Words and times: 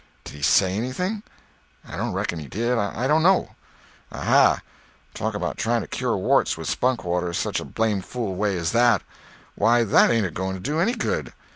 "Did 0.23 0.33
he 0.33 0.41
say 0.41 0.75
anything?" 0.75 1.21
"I 1.87 1.95
don't 1.95 2.13
reckon 2.13 2.39
he 2.39 2.47
did. 2.47 2.75
I 2.75 3.05
don't 3.05 3.21
know." 3.21 3.51
"Aha! 4.11 4.61
Talk 5.13 5.35
about 5.35 5.57
trying 5.59 5.81
to 5.81 5.87
cure 5.87 6.17
warts 6.17 6.57
with 6.57 6.67
spunk 6.67 7.03
water 7.03 7.33
such 7.33 7.59
a 7.59 7.65
blame 7.65 8.01
fool 8.01 8.33
way 8.33 8.57
as 8.57 8.71
that! 8.71 9.03
Why, 9.53 9.83
that 9.83 10.09
ain't 10.09 10.25
a 10.25 10.31
going 10.31 10.55
to 10.55 10.59
do 10.59 10.79
any 10.79 10.95
good. 10.95 11.33